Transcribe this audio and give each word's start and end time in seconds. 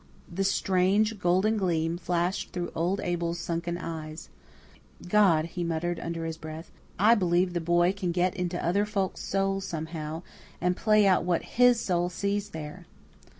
The 0.33 0.43
strange, 0.43 1.19
golden 1.19 1.57
gleam 1.57 1.95
flashed 1.95 2.51
through 2.51 2.71
old 2.73 2.99
Abel's 3.01 3.37
sunken 3.37 3.77
eyes. 3.77 4.29
"God," 5.07 5.45
he 5.45 5.63
muttered 5.63 5.99
under 5.99 6.25
his 6.25 6.37
breath, 6.37 6.71
"I 6.97 7.13
believe 7.13 7.53
the 7.53 7.61
boy 7.61 7.93
can 7.93 8.11
get 8.11 8.33
into 8.35 8.57
other 8.65 8.87
folk's 8.87 9.21
souls 9.21 9.63
somehow, 9.63 10.23
and 10.59 10.75
play 10.75 11.05
out 11.05 11.23
what 11.23 11.43
HIS 11.43 11.79
soul 11.81 12.09
sees 12.09 12.49
there." 12.49 12.87